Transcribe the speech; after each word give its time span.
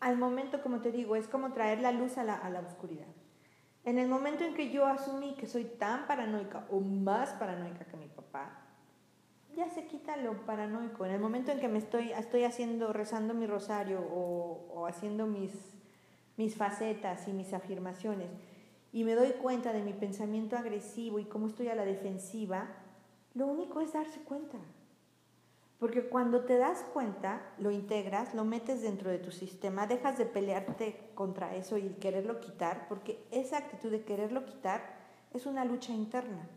al 0.00 0.16
momento, 0.16 0.62
como 0.62 0.80
te 0.80 0.92
digo, 0.92 1.16
es 1.16 1.28
como 1.28 1.52
traer 1.52 1.80
la 1.80 1.92
luz 1.92 2.18
a 2.18 2.24
la, 2.24 2.36
a 2.36 2.50
la 2.50 2.60
oscuridad. 2.60 3.06
En 3.84 3.98
el 3.98 4.08
momento 4.08 4.44
en 4.44 4.54
que 4.54 4.70
yo 4.70 4.86
asumí 4.86 5.34
que 5.34 5.46
soy 5.46 5.64
tan 5.64 6.06
paranoica 6.06 6.66
o 6.70 6.80
más 6.80 7.30
paranoica 7.30 7.84
que 7.84 7.96
mi 7.96 8.08
papá, 8.08 8.64
ya 9.56 9.68
se 9.70 9.86
quita 9.86 10.16
lo 10.16 10.44
paranoico. 10.44 11.04
En 11.04 11.12
el 11.12 11.20
momento 11.20 11.50
en 11.50 11.58
que 11.58 11.68
me 11.68 11.78
estoy, 11.78 12.12
estoy 12.12 12.44
haciendo, 12.44 12.92
rezando 12.92 13.34
mi 13.34 13.46
rosario 13.46 14.00
o, 14.00 14.68
o 14.74 14.86
haciendo 14.86 15.26
mis, 15.26 15.52
mis 16.36 16.56
facetas 16.56 17.26
y 17.28 17.32
mis 17.32 17.52
afirmaciones 17.52 18.28
y 18.92 19.04
me 19.04 19.14
doy 19.14 19.32
cuenta 19.32 19.72
de 19.72 19.82
mi 19.82 19.92
pensamiento 19.92 20.56
agresivo 20.56 21.18
y 21.18 21.24
cómo 21.24 21.46
estoy 21.46 21.68
a 21.68 21.74
la 21.74 21.84
defensiva, 21.84 22.68
lo 23.34 23.46
único 23.46 23.80
es 23.80 23.92
darse 23.92 24.20
cuenta. 24.20 24.58
Porque 25.78 26.08
cuando 26.08 26.44
te 26.44 26.58
das 26.58 26.84
cuenta, 26.92 27.40
lo 27.58 27.70
integras, 27.70 28.34
lo 28.34 28.44
metes 28.44 28.82
dentro 28.82 29.10
de 29.10 29.18
tu 29.18 29.30
sistema, 29.30 29.86
dejas 29.86 30.18
de 30.18 30.26
pelearte 30.26 31.10
contra 31.14 31.54
eso 31.54 31.78
y 31.78 31.90
quererlo 32.00 32.40
quitar, 32.40 32.88
porque 32.88 33.24
esa 33.30 33.58
actitud 33.58 33.90
de 33.90 34.02
quererlo 34.02 34.44
quitar 34.44 34.96
es 35.32 35.46
una 35.46 35.64
lucha 35.64 35.92
interna. 35.92 36.48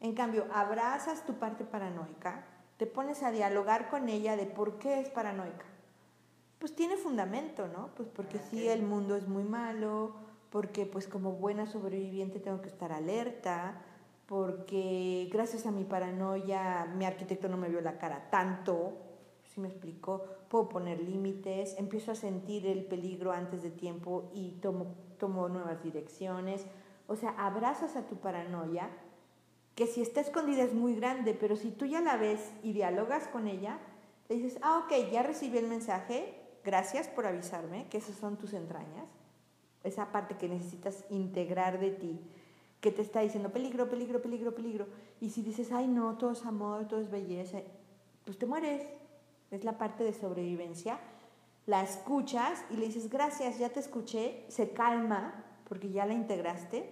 En 0.00 0.14
cambio, 0.14 0.46
abrazas 0.52 1.26
tu 1.26 1.34
parte 1.34 1.64
paranoica, 1.64 2.46
te 2.78 2.86
pones 2.86 3.22
a 3.22 3.30
dialogar 3.30 3.88
con 3.88 4.08
ella 4.08 4.36
de 4.36 4.46
por 4.46 4.78
qué 4.78 5.00
es 5.00 5.10
paranoica. 5.10 5.66
Pues 6.58 6.74
tiene 6.74 6.96
fundamento, 6.96 7.68
¿no? 7.68 7.90
Pues 7.94 8.08
porque 8.08 8.38
sí, 8.38 8.66
el 8.68 8.82
mundo 8.82 9.16
es 9.16 9.28
muy 9.28 9.44
malo, 9.44 10.14
porque 10.50 10.86
pues 10.86 11.06
como 11.06 11.32
buena 11.32 11.66
sobreviviente 11.66 12.40
tengo 12.40 12.62
que 12.62 12.68
estar 12.68 12.92
alerta, 12.92 13.82
porque 14.26 15.28
gracias 15.32 15.66
a 15.66 15.70
mi 15.70 15.84
paranoia 15.84 16.86
mi 16.96 17.04
arquitecto 17.04 17.48
no 17.48 17.56
me 17.56 17.68
vio 17.68 17.80
la 17.80 17.98
cara 17.98 18.28
tanto, 18.30 18.94
si 19.44 19.60
me 19.60 19.68
explico, 19.68 20.24
puedo 20.48 20.68
poner 20.68 21.00
límites, 21.00 21.76
empiezo 21.78 22.12
a 22.12 22.16
sentir 22.16 22.66
el 22.66 22.84
peligro 22.84 23.32
antes 23.32 23.62
de 23.62 23.70
tiempo 23.70 24.30
y 24.34 24.52
tomo, 24.60 24.94
tomo 25.18 25.48
nuevas 25.48 25.82
direcciones. 25.82 26.66
O 27.06 27.16
sea, 27.16 27.30
abrazas 27.30 27.96
a 27.96 28.06
tu 28.06 28.16
paranoia, 28.16 28.90
que 29.74 29.86
si 29.86 30.02
está 30.02 30.20
escondida 30.20 30.62
es 30.62 30.74
muy 30.74 30.94
grande, 30.96 31.34
pero 31.34 31.56
si 31.56 31.70
tú 31.70 31.86
ya 31.86 32.00
la 32.00 32.16
ves 32.16 32.52
y 32.62 32.72
dialogas 32.72 33.28
con 33.28 33.46
ella, 33.46 33.78
le 34.28 34.36
dices, 34.36 34.58
ah, 34.62 34.84
ok, 34.84 35.10
ya 35.12 35.22
recibí 35.22 35.56
el 35.56 35.68
mensaje, 35.68 36.34
gracias 36.64 37.08
por 37.08 37.26
avisarme, 37.26 37.86
que 37.88 37.98
esas 37.98 38.16
son 38.16 38.36
tus 38.36 38.52
entrañas, 38.54 39.06
esa 39.84 40.10
parte 40.10 40.36
que 40.36 40.48
necesitas 40.48 41.04
integrar 41.10 41.78
de 41.78 41.92
ti 41.92 42.20
que 42.86 42.92
te 42.92 43.02
está 43.02 43.20
diciendo 43.20 43.50
peligro, 43.50 43.88
peligro, 43.90 44.22
peligro, 44.22 44.54
peligro. 44.54 44.86
Y 45.20 45.30
si 45.30 45.42
dices, 45.42 45.72
ay 45.72 45.88
no, 45.88 46.16
todo 46.18 46.30
es 46.30 46.46
amor, 46.46 46.86
todo 46.86 47.00
es 47.00 47.10
belleza, 47.10 47.58
pues 48.24 48.38
te 48.38 48.46
mueres. 48.46 48.86
Es 49.50 49.64
la 49.64 49.76
parte 49.76 50.04
de 50.04 50.12
sobrevivencia. 50.12 51.00
La 51.66 51.82
escuchas 51.82 52.64
y 52.70 52.76
le 52.76 52.86
dices, 52.86 53.10
gracias, 53.10 53.58
ya 53.58 53.70
te 53.70 53.80
escuché, 53.80 54.44
se 54.48 54.70
calma 54.70 55.44
porque 55.68 55.90
ya 55.90 56.06
la 56.06 56.14
integraste. 56.14 56.88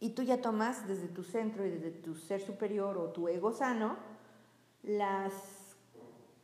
Y 0.00 0.10
tú 0.10 0.22
ya 0.24 0.42
tomas 0.42 0.88
desde 0.88 1.06
tu 1.06 1.22
centro 1.22 1.64
y 1.64 1.70
desde 1.70 1.92
tu 1.92 2.16
ser 2.16 2.40
superior 2.40 2.98
o 2.98 3.10
tu 3.10 3.28
ego 3.28 3.52
sano 3.52 3.96
las 4.82 5.76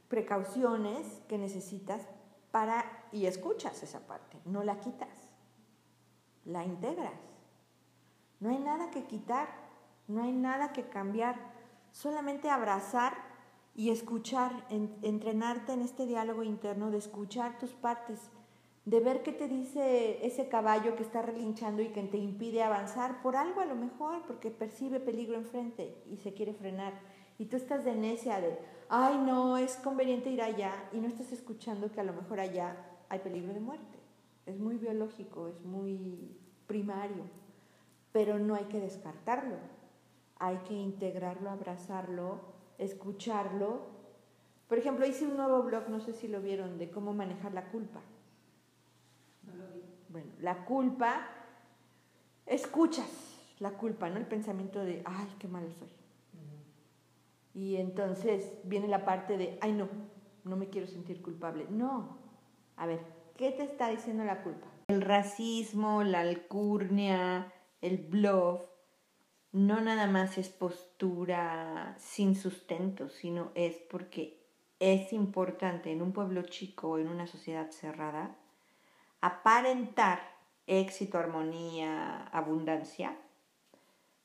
precauciones 0.07 1.23
que 1.27 1.39
necesitas 1.39 2.07
para, 2.53 3.09
y 3.11 3.27
escuchas 3.27 3.83
esa 3.83 4.07
parte, 4.07 4.39
no 4.45 4.63
la 4.63 4.79
quitas, 4.79 5.29
la 6.45 6.65
integras. 6.65 7.33
No 8.43 8.51
hay 8.51 8.59
nada 8.59 8.91
que 8.91 9.05
quitar, 9.05 9.47
no 10.09 10.25
hay 10.25 10.33
nada 10.33 10.73
que 10.73 10.89
cambiar, 10.89 11.37
solamente 11.93 12.51
abrazar 12.51 13.13
y 13.77 13.91
escuchar, 13.91 14.67
entrenarte 14.69 15.75
en 15.75 15.83
este 15.83 16.07
diálogo 16.07 16.43
interno 16.43 16.91
de 16.91 16.99
escuchar 16.99 17.57
tus 17.61 17.71
partes, 17.71 18.19
de 18.85 18.99
ver 18.99 19.23
qué 19.23 19.31
te 19.31 19.47
dice 19.47 20.27
ese 20.27 20.49
caballo 20.49 20.97
que 20.97 21.05
está 21.05 21.23
relinchando 21.23 21.83
y 21.83 21.91
que 21.91 22.03
te 22.03 22.17
impide 22.17 22.65
avanzar, 22.65 23.23
por 23.23 23.37
algo 23.37 23.61
a 23.61 23.65
lo 23.67 23.77
mejor, 23.77 24.23
porque 24.27 24.51
percibe 24.51 24.99
peligro 24.99 25.37
enfrente 25.37 26.03
y 26.11 26.17
se 26.17 26.35
quiere 26.35 26.53
frenar. 26.53 26.95
Y 27.39 27.47
tú 27.47 27.57
estás 27.57 27.85
de 27.85 27.95
necia 27.95 28.41
de, 28.41 28.59
ay 28.89 29.19
no, 29.25 29.57
es 29.57 29.77
conveniente 29.77 30.31
ir 30.31 30.43
allá 30.43 30.73
y 30.91 30.99
no 30.99 31.07
estás 31.07 31.31
escuchando 31.31 31.93
que 31.93 32.01
a 32.01 32.05
lo 32.05 32.13
mejor 32.13 32.41
allá 32.41 32.77
hay 33.09 33.21
peligro 33.21 33.55
de 33.55 33.61
muerte. 33.61 34.01
Es 34.47 34.59
muy 34.59 34.79
biológico, 34.79 35.47
es 35.47 35.65
muy 35.65 36.37
primario 36.67 37.41
pero 38.13 38.39
no 38.39 38.55
hay 38.55 38.65
que 38.65 38.81
descartarlo. 38.81 39.57
Hay 40.39 40.59
que 40.59 40.75
integrarlo, 40.75 41.51
abrazarlo, 41.51 42.41
escucharlo. 42.79 43.81
Por 44.69 44.79
ejemplo, 44.79 45.07
hice 45.07 45.27
un 45.27 45.37
nuevo 45.37 45.63
blog, 45.63 45.89
no 45.89 46.01
sé 46.01 46.13
si 46.13 46.29
lo 46.29 46.41
vieron, 46.41 46.79
de 46.79 46.91
cómo 46.91 47.13
manejar 47.13 47.53
la 47.53 47.71
culpa. 47.71 48.01
No 49.45 49.55
lo 49.55 49.69
vi. 49.73 49.83
Bueno, 50.09 50.31
la 50.41 50.65
culpa, 50.65 51.29
escuchas 52.47 53.39
la 53.61 53.71
culpa, 53.71 54.11
¿no? 54.11 54.17
El 54.17 54.27
pensamiento 54.27 54.85
de, 54.85 55.03
ay, 55.05 55.29
qué 55.39 55.49
malo 55.49 55.71
soy. 55.73 55.89
Y 57.55 57.77
entonces 57.77 58.51
viene 58.65 58.89
la 58.89 59.05
parte 59.05 59.37
de, 59.37 59.59
ay, 59.61 59.73
no, 59.73 59.89
no 60.45 60.57
me 60.57 60.69
quiero 60.69 60.87
sentir 60.87 61.21
culpable. 61.23 61.67
No. 61.71 62.17
A 62.77 62.87
ver, 62.87 63.01
¿qué 63.37 63.51
te 63.51 63.63
está 63.63 63.89
diciendo 63.89 64.25
la 64.25 64.43
culpa? 64.43 64.67
El 64.89 65.03
racismo, 65.03 66.03
la 66.03 66.21
alcurnia, 66.21 67.53
el 67.83 67.99
bluff 67.99 68.63
no 69.53 69.81
nada 69.83 70.07
más 70.07 70.39
es 70.39 70.49
postura 70.49 71.95
sin 71.99 72.35
sustento, 72.35 73.11
sino 73.11 73.53
es 73.55 73.77
porque 73.77 74.41
es 74.81 75.13
importante 75.13 75.93
en 75.93 76.01
un 76.01 76.13
pueblo 76.13 76.43
chico 76.43 76.93
o 76.93 76.99
en 76.99 77.09
una 77.09 77.27
sociedad 77.27 77.71
cerrada 77.71 78.35
aparentar 79.21 80.21
éxito, 80.67 81.19
armonía, 81.19 82.25
abundancia, 82.29 83.17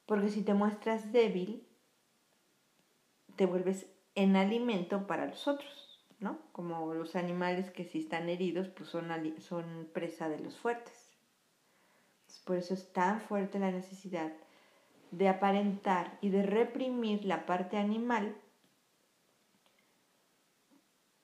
porque 0.05 0.29
si 0.29 0.43
te 0.43 0.53
muestras 0.53 1.11
débil, 1.11 1.67
te 3.35 3.45
vuelves 3.45 3.85
en 4.15 4.35
alimento 4.35 5.05
para 5.05 5.27
los 5.27 5.47
otros, 5.47 6.03
¿no? 6.19 6.39
Como 6.51 6.93
los 6.93 7.15
animales 7.15 7.69
que 7.69 7.85
si 7.85 7.99
están 7.99 8.29
heridos, 8.29 8.69
pues 8.69 8.89
son, 8.89 9.11
son 9.39 9.89
presa 9.93 10.29
de 10.29 10.39
los 10.39 10.57
fuertes. 10.57 11.06
Por 12.47 12.55
eso 12.55 12.73
es 12.73 12.93
tan 12.93 13.19
fuerte 13.19 13.59
la 13.59 13.71
necesidad 13.71 14.31
de 15.11 15.27
aparentar 15.27 16.17
y 16.21 16.29
de 16.29 16.43
reprimir 16.43 17.25
la 17.25 17.45
parte 17.45 17.77
animal 17.77 18.35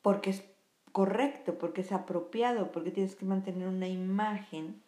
porque 0.02 0.32
es 0.32 0.44
correcto, 0.92 1.58
porque 1.58 1.82
es 1.82 1.94
apropiado, 1.94 2.74
porque 2.74 2.92
tienes 2.92 3.16
que 3.16 3.26
mantener 3.26 3.70
una 3.70 3.88
imagen 3.88 4.84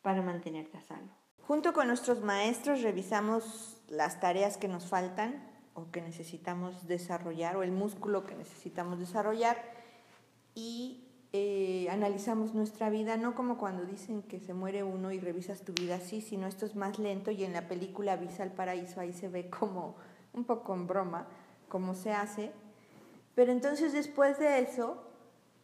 para 0.00 0.22
mantenerte 0.22 0.78
a 0.78 0.82
salvo. 0.82 1.14
Junto 1.46 1.74
con 1.74 1.88
nuestros 1.88 2.22
maestros 2.22 2.80
revisamos 2.80 3.82
las 3.88 4.20
tareas 4.20 4.56
que 4.56 4.68
nos 4.68 4.86
faltan 4.86 5.46
o 5.74 5.90
que 5.90 6.00
necesitamos 6.00 6.88
desarrollar 6.88 7.56
o 7.56 7.62
el 7.62 7.72
músculo 7.72 8.24
que 8.24 8.34
necesitamos 8.34 8.98
desarrollar 8.98 9.62
y 10.54 11.04
eh, 11.36 11.88
analizamos 11.90 12.54
nuestra 12.54 12.90
vida, 12.90 13.16
no 13.16 13.34
como 13.34 13.58
cuando 13.58 13.84
dicen 13.84 14.22
que 14.22 14.38
se 14.38 14.54
muere 14.54 14.84
uno 14.84 15.10
y 15.10 15.18
revisas 15.18 15.62
tu 15.62 15.72
vida 15.72 15.96
así, 15.96 16.20
sino 16.20 16.46
esto 16.46 16.64
es 16.64 16.76
más 16.76 17.00
lento 17.00 17.32
y 17.32 17.42
en 17.42 17.52
la 17.52 17.66
película 17.66 18.14
Visa 18.14 18.44
al 18.44 18.52
Paraíso 18.52 19.00
ahí 19.00 19.12
se 19.12 19.26
ve 19.26 19.50
como 19.50 19.96
un 20.32 20.44
poco 20.44 20.74
en 20.74 20.86
broma 20.86 21.26
cómo 21.68 21.96
se 21.96 22.12
hace. 22.12 22.52
Pero 23.34 23.50
entonces 23.50 23.92
después 23.92 24.38
de 24.38 24.60
eso, 24.60 25.02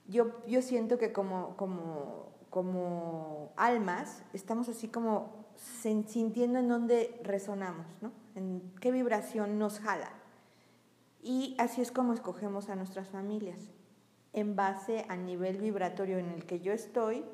yo, 0.09 0.45
yo 0.49 0.61
siento 0.61 0.99
que 0.99 1.13
como, 1.13 1.57
como, 1.57 2.33
como 2.51 3.53
almas 3.55 4.25
estamos 4.33 4.69
así 4.69 4.89
como 4.89 5.47
sintiendo 5.55 6.59
en 6.59 6.67
dónde 6.67 7.21
resonamos, 7.23 7.87
¿no? 8.01 8.11
En 8.35 8.73
qué 8.81 8.91
vibración 8.91 9.61
nos 9.61 9.79
jala. 9.79 10.11
Y 11.23 11.55
así 11.61 11.81
es 11.81 11.93
como 11.93 12.13
escogemos 12.13 12.71
a 12.71 12.75
nuestras 12.75 13.09
familias 13.09 13.71
en 14.33 14.57
base 14.57 15.05
al 15.09 15.27
nivel 15.27 15.59
vibratorio 15.59 16.19
en 16.19 16.31
el 16.31 16.47
que 16.47 16.61
yo 16.61 16.73
estoy, 16.73 17.25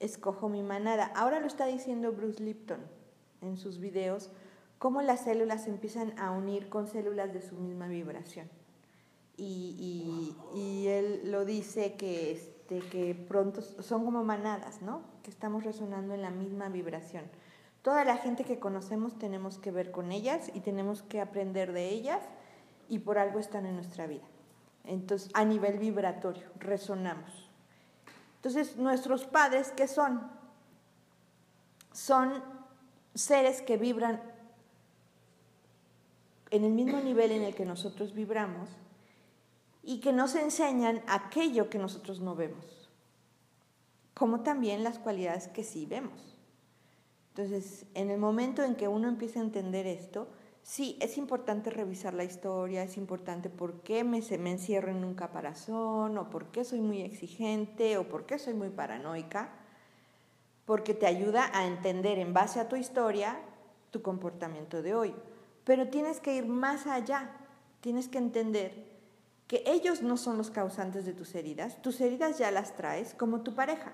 escojo 0.00 0.48
mi 0.48 0.62
manada. 0.62 1.12
Ahora 1.14 1.40
lo 1.40 1.46
está 1.46 1.66
diciendo 1.66 2.12
Bruce 2.12 2.42
Lipton 2.42 2.80
en 3.40 3.56
sus 3.56 3.78
videos, 3.78 4.30
cómo 4.78 5.02
las 5.02 5.20
células 5.20 5.66
empiezan 5.66 6.18
a 6.18 6.30
unir 6.30 6.68
con 6.68 6.88
células 6.88 7.32
de 7.32 7.42
su 7.42 7.54
misma 7.56 7.86
vibración. 7.88 8.48
Y, 9.36 10.36
él 10.86 11.30
lo 11.30 11.44
dice 11.44 11.94
que, 11.94 12.32
este, 12.32 12.80
que 12.80 13.14
pronto 13.14 13.60
son 13.62 14.04
como 14.04 14.22
manadas, 14.22 14.82
¿no? 14.82 15.02
Que 15.22 15.30
estamos 15.30 15.64
resonando 15.64 16.14
en 16.14 16.22
la 16.22 16.30
misma 16.30 16.68
vibración. 16.68 17.24
Toda 17.82 18.04
la 18.04 18.16
gente 18.16 18.44
que 18.44 18.60
conocemos 18.60 19.18
tenemos 19.18 19.58
que 19.58 19.72
ver 19.72 19.90
con 19.90 20.12
ellas 20.12 20.50
y 20.54 20.60
tenemos 20.60 21.02
que 21.02 21.20
aprender 21.20 21.72
de 21.72 21.88
ellas 21.88 22.20
y 22.88 23.00
por 23.00 23.18
algo 23.18 23.40
están 23.40 23.66
en 23.66 23.74
nuestra 23.74 24.06
vida. 24.06 24.22
Entonces, 24.84 25.30
a 25.34 25.44
nivel 25.44 25.78
vibratorio, 25.78 26.48
resonamos. 26.58 27.48
Entonces, 28.36 28.76
nuestros 28.76 29.24
padres, 29.24 29.72
¿qué 29.76 29.86
son? 29.86 30.28
Son 31.92 32.42
seres 33.14 33.62
que 33.62 33.76
vibran 33.76 34.20
en 36.50 36.64
el 36.64 36.72
mismo 36.72 37.00
nivel 37.00 37.30
en 37.32 37.42
el 37.42 37.54
que 37.54 37.64
nosotros 37.64 38.12
vibramos 38.14 38.68
y 39.82 40.00
que 40.00 40.12
nos 40.12 40.34
enseñan 40.34 41.02
aquello 41.06 41.70
que 41.70 41.78
nosotros 41.78 42.20
no 42.20 42.34
vemos. 42.34 42.90
como 44.14 44.42
también 44.42 44.84
las 44.84 44.98
cualidades 44.98 45.48
que 45.48 45.64
sí 45.64 45.86
vemos. 45.86 46.36
Entonces, 47.30 47.86
en 47.94 48.10
el 48.10 48.20
momento 48.20 48.62
en 48.62 48.76
que 48.76 48.86
uno 48.86 49.08
empieza 49.08 49.40
a 49.40 49.42
entender 49.42 49.86
esto, 49.86 50.28
sí, 50.62 50.96
es 51.00 51.18
importante 51.18 51.70
revisar 51.70 52.14
la 52.14 52.24
historia, 52.24 52.82
es 52.82 52.96
importante 52.96 53.50
por 53.50 53.82
qué 53.82 54.04
me, 54.04 54.20
me 54.38 54.50
encierro 54.50 54.90
en 54.90 55.04
un 55.04 55.14
caparazón, 55.14 56.16
o 56.18 56.30
por 56.30 56.46
qué 56.46 56.64
soy 56.64 56.80
muy 56.80 57.02
exigente, 57.02 57.98
o 57.98 58.08
por 58.08 58.26
qué 58.26 58.38
soy 58.38 58.54
muy 58.54 58.70
paranoica, 58.70 59.50
porque 60.64 60.94
te 60.94 61.06
ayuda 61.06 61.50
a 61.52 61.66
entender 61.66 62.18
en 62.18 62.32
base 62.32 62.60
a 62.60 62.68
tu 62.68 62.76
historia 62.76 63.38
tu 63.90 64.02
comportamiento 64.02 64.82
de 64.82 64.94
hoy. 64.94 65.14
Pero 65.64 65.88
tienes 65.88 66.20
que 66.20 66.34
ir 66.34 66.46
más 66.46 66.86
allá, 66.86 67.30
tienes 67.80 68.08
que 68.08 68.18
entender 68.18 68.92
que 69.46 69.62
ellos 69.66 70.02
no 70.02 70.16
son 70.16 70.38
los 70.38 70.50
causantes 70.50 71.04
de 71.04 71.12
tus 71.12 71.34
heridas, 71.34 71.82
tus 71.82 72.00
heridas 72.00 72.38
ya 72.38 72.50
las 72.50 72.74
traes 72.74 73.14
como 73.14 73.42
tu 73.42 73.54
pareja. 73.54 73.92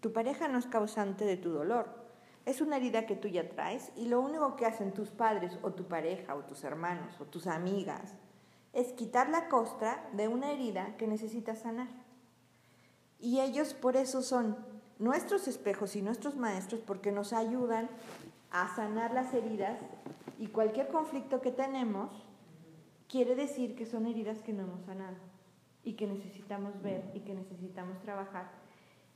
Tu 0.00 0.12
pareja 0.12 0.46
no 0.46 0.58
es 0.58 0.66
causante 0.66 1.24
de 1.24 1.36
tu 1.36 1.50
dolor, 1.50 2.05
es 2.46 2.60
una 2.60 2.76
herida 2.76 3.06
que 3.06 3.16
tú 3.16 3.28
ya 3.28 3.48
traes 3.48 3.92
y 3.96 4.06
lo 4.06 4.20
único 4.20 4.56
que 4.56 4.66
hacen 4.66 4.94
tus 4.94 5.10
padres 5.10 5.58
o 5.62 5.72
tu 5.72 5.84
pareja 5.84 6.36
o 6.36 6.44
tus 6.44 6.62
hermanos 6.64 7.20
o 7.20 7.24
tus 7.24 7.48
amigas 7.48 8.14
es 8.72 8.92
quitar 8.92 9.28
la 9.28 9.48
costra 9.48 10.08
de 10.12 10.28
una 10.28 10.52
herida 10.52 10.96
que 10.96 11.08
necesitas 11.08 11.60
sanar. 11.60 11.88
Y 13.18 13.40
ellos 13.40 13.74
por 13.74 13.96
eso 13.96 14.22
son 14.22 14.56
nuestros 14.98 15.48
espejos 15.48 15.96
y 15.96 16.02
nuestros 16.02 16.36
maestros 16.36 16.80
porque 16.86 17.10
nos 17.10 17.32
ayudan 17.32 17.90
a 18.52 18.74
sanar 18.76 19.12
las 19.12 19.34
heridas 19.34 19.78
y 20.38 20.46
cualquier 20.46 20.88
conflicto 20.88 21.40
que 21.40 21.50
tenemos 21.50 22.10
quiere 23.08 23.34
decir 23.34 23.74
que 23.74 23.86
son 23.86 24.06
heridas 24.06 24.42
que 24.42 24.52
no 24.52 24.62
hemos 24.62 24.84
sanado 24.84 25.16
y 25.82 25.94
que 25.94 26.06
necesitamos 26.06 26.80
ver 26.80 27.10
y 27.14 27.20
que 27.20 27.34
necesitamos 27.34 28.00
trabajar. 28.02 28.50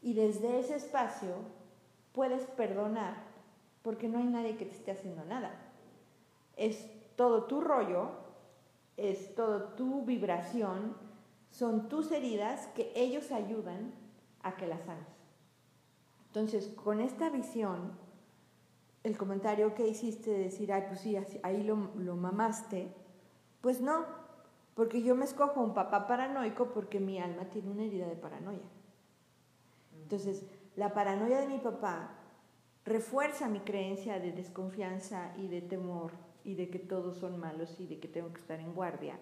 Y 0.03 0.15
desde 0.15 0.59
ese 0.59 0.77
espacio 0.77 1.60
puedes 2.13 2.45
perdonar 2.47 3.31
porque 3.83 4.09
no 4.09 4.19
hay 4.19 4.25
nadie 4.25 4.57
que 4.57 4.67
te 4.67 4.75
esté 4.75 4.91
haciendo 4.91 5.25
nada. 5.25 5.53
Es 6.57 6.91
todo 7.17 7.45
tu 7.45 7.61
rollo, 7.61 8.11
es 8.97 9.35
todo 9.35 9.75
tu 9.75 10.05
vibración, 10.05 10.95
son 11.51 11.89
tus 11.89 12.13
heridas 12.13 12.67
que 12.69 12.93
ellos 12.95 13.33
ayudan 13.33 13.93
a 14.43 14.57
que 14.57 14.67
las 14.67 14.83
sanes. 14.85 15.07
Entonces, 16.27 16.69
con 16.69 17.01
esta 17.01 17.31
visión, 17.31 17.93
el 19.03 19.17
comentario 19.17 19.75
que 19.75 19.89
hiciste 19.89 20.31
de 20.31 20.39
decir, 20.45 20.73
ay, 20.73 20.85
pues 20.89 21.01
sí, 21.01 21.17
ahí 21.43 21.63
lo, 21.63 21.91
lo 21.97 22.17
mamaste, 22.17 22.95
pues 23.61 23.81
no, 23.81 24.05
porque 24.75 25.03
yo 25.03 25.15
me 25.15 25.25
escojo 25.25 25.61
un 25.61 25.75
papá 25.75 26.07
paranoico 26.07 26.67
porque 26.73 27.01
mi 27.01 27.19
alma 27.19 27.47
tiene 27.47 27.71
una 27.71 27.85
herida 27.85 28.07
de 28.07 28.17
paranoia. 28.17 28.61
Entonces, 30.03 30.45
la 30.81 30.95
paranoia 30.95 31.43
de 31.43 31.47
mi 31.47 31.59
papá 31.59 32.09
refuerza 32.87 33.49
mi 33.49 33.61
creencia 33.61 34.19
de 34.19 34.33
desconfianza 34.33 35.31
y 35.37 35.47
de 35.47 35.61
temor 35.61 36.13
y 36.43 36.55
de 36.55 36.71
que 36.71 36.79
todos 36.79 37.19
son 37.19 37.39
malos 37.39 37.79
y 37.81 37.87
de 37.87 38.01
que 38.01 38.09
tengo 38.09 38.33
que 38.33 38.41
estar 38.41 38.59
en 38.61 38.73
guardia. 38.73 39.19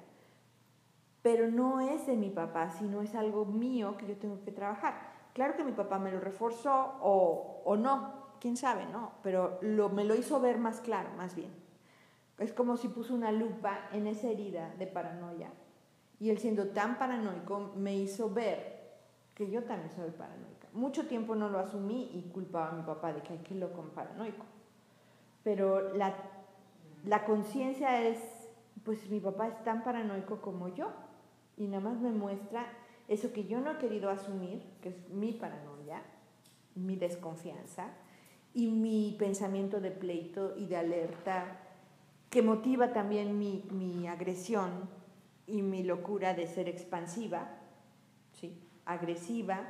Pero 1.20 1.50
no 1.50 1.80
es 1.80 2.06
de 2.06 2.16
mi 2.16 2.30
papá, 2.30 2.70
sino 2.70 3.02
es 3.02 3.16
algo 3.16 3.44
mío 3.44 3.96
que 3.96 4.06
yo 4.06 4.16
tengo 4.16 4.40
que 4.44 4.52
trabajar. 4.52 4.94
Claro 5.34 5.56
que 5.56 5.64
mi 5.64 5.72
papá 5.72 5.98
me 5.98 6.12
lo 6.12 6.20
reforzó 6.20 6.94
o, 7.02 7.62
o 7.64 7.76
no, 7.76 8.12
quién 8.40 8.56
sabe, 8.56 8.86
¿no? 8.86 9.14
Pero 9.24 9.58
lo, 9.60 9.88
me 9.88 10.04
lo 10.04 10.14
hizo 10.14 10.38
ver 10.38 10.58
más 10.58 10.80
claro, 10.80 11.10
más 11.16 11.34
bien. 11.34 11.50
Es 12.38 12.52
como 12.52 12.76
si 12.76 12.86
puso 12.86 13.14
una 13.14 13.32
lupa 13.32 13.88
en 13.92 14.06
esa 14.06 14.28
herida 14.28 14.72
de 14.78 14.86
paranoia. 14.86 15.50
Y 16.20 16.30
él 16.30 16.38
siendo 16.38 16.68
tan 16.68 16.98
paranoico 16.98 17.72
me 17.74 17.96
hizo 17.96 18.30
ver 18.30 18.92
que 19.34 19.50
yo 19.50 19.64
también 19.64 19.90
soy 19.90 20.12
paranoica. 20.12 20.57
Mucho 20.72 21.06
tiempo 21.06 21.34
no 21.34 21.48
lo 21.48 21.58
asumí 21.58 22.10
y 22.14 22.30
culpaba 22.30 22.70
a 22.70 22.72
mi 22.72 22.82
papá 22.82 23.12
de 23.12 23.22
que 23.22 23.34
hay 23.34 23.38
que 23.40 23.54
loco 23.54 23.82
paranoico. 23.94 24.44
Pero 25.42 25.94
la, 25.94 26.14
la 27.04 27.24
conciencia 27.24 28.02
es, 28.02 28.18
pues 28.84 29.08
mi 29.10 29.20
papá 29.20 29.48
es 29.48 29.64
tan 29.64 29.82
paranoico 29.82 30.40
como 30.40 30.68
yo. 30.68 30.90
Y 31.56 31.66
nada 31.66 31.80
más 31.80 32.00
me 32.00 32.10
muestra 32.10 32.66
eso 33.08 33.32
que 33.32 33.46
yo 33.46 33.60
no 33.60 33.72
he 33.72 33.78
querido 33.78 34.10
asumir, 34.10 34.62
que 34.82 34.90
es 34.90 35.08
mi 35.08 35.32
paranoia, 35.32 36.02
mi 36.74 36.96
desconfianza 36.96 37.88
y 38.54 38.68
mi 38.68 39.16
pensamiento 39.18 39.80
de 39.80 39.90
pleito 39.90 40.56
y 40.56 40.66
de 40.66 40.76
alerta 40.76 41.60
que 42.30 42.42
motiva 42.42 42.92
también 42.92 43.38
mi, 43.38 43.64
mi 43.70 44.06
agresión 44.06 44.88
y 45.46 45.62
mi 45.62 45.82
locura 45.82 46.34
de 46.34 46.46
ser 46.46 46.68
expansiva, 46.68 47.48
¿sí? 48.32 48.62
agresiva 48.84 49.64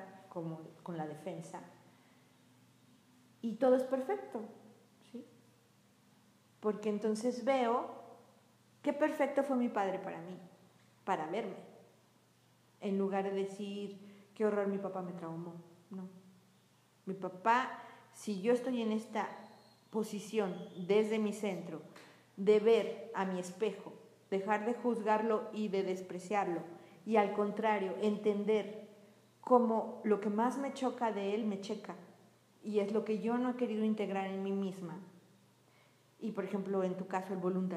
con 0.83 0.97
la 0.97 1.07
defensa. 1.07 1.61
Y 3.41 3.55
todo 3.55 3.77
es 3.77 3.85
perfecto, 3.85 4.41
¿sí? 5.13 5.25
porque 6.61 6.89
entonces 6.89 7.45
veo 7.45 7.89
qué 8.83 8.93
perfecto 8.93 9.45
fue 9.45 9.57
mi 9.57 9.69
padre 9.69 9.99
para 9.99 10.21
mí, 10.21 10.37
para 11.05 11.27
verme, 11.27 11.57
en 12.81 12.99
lugar 12.99 13.25
de 13.25 13.31
decir 13.31 13.99
qué 14.35 14.45
horror 14.45 14.67
mi 14.67 14.79
papá 14.79 15.03
me 15.03 15.13
traumó. 15.13 15.55
No. 15.91 16.09
Mi 17.07 17.15
papá, 17.15 17.71
si 18.13 18.43
yo 18.43 18.53
estoy 18.53 18.83
en 18.83 18.93
esta 18.93 19.29
posición 19.91 20.55
desde 20.87 21.19
mi 21.19 21.33
centro, 21.33 21.81
de 22.37 22.61
ver 22.61 23.11
a 23.15 23.25
mi 23.25 23.41
espejo, 23.41 23.93
dejar 24.31 24.67
de 24.67 24.75
juzgarlo 24.75 25.49
y 25.53 25.69
de 25.69 25.83
despreciarlo, 25.83 26.61
y 27.07 27.17
al 27.17 27.33
contrario, 27.33 27.95
entender 28.03 28.88
cómo 29.49 30.03
lo 30.05 30.21
que 30.21 30.29
más 30.29 30.59
me 30.59 30.75
choca 30.75 31.11
de 31.11 31.35
él 31.35 31.47
me 31.47 31.63
checa, 31.63 31.95
y 32.63 32.81
es 32.81 32.93
lo 32.93 33.07
que 33.07 33.19
yo 33.21 33.39
no 33.39 33.49
he 33.49 33.57
querido 33.57 33.83
integrar 33.83 34.27
en 34.27 34.43
mí 34.43 34.53
misma. 34.53 35.01
Y 36.21 36.33
por 36.33 36.45
ejemplo, 36.45 36.85
en 36.85 36.99
tu 36.99 37.07
caso, 37.07 37.33
el 37.33 37.39
voluntariado 37.39 37.69